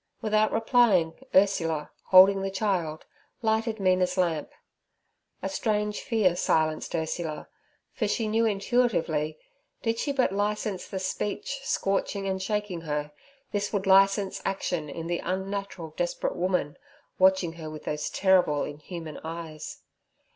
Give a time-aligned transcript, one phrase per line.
[0.19, 3.05] Without replying, Ursula, holding the child,
[3.43, 4.49] lighted Mina's lamp.
[5.43, 7.47] A strange fear silenced Ursula,
[7.93, 9.37] for she knew intuitively
[9.83, 13.11] did she but license the speech scorching and shaking her,
[13.51, 16.79] this would license action in the unnatural, desperate woman
[17.19, 19.81] watching her with those terrible, inhuman eyes.